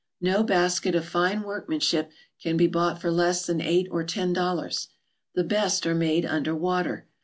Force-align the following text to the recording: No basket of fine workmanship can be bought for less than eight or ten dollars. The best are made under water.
No 0.19 0.41
basket 0.41 0.95
of 0.95 1.07
fine 1.07 1.43
workmanship 1.43 2.09
can 2.41 2.57
be 2.57 2.65
bought 2.65 2.99
for 2.99 3.11
less 3.11 3.45
than 3.45 3.61
eight 3.61 3.87
or 3.91 4.03
ten 4.03 4.33
dollars. 4.33 4.87
The 5.35 5.43
best 5.43 5.85
are 5.85 5.93
made 5.93 6.25
under 6.25 6.55
water. 6.55 7.05